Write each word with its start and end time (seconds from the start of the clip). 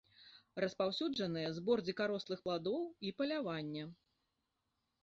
Распаўсюджаныя 0.63 1.51
збор 1.57 1.83
дзікарослых 1.89 2.43
пладоў 2.49 2.81
і 3.07 3.13
паляванне. 3.21 3.83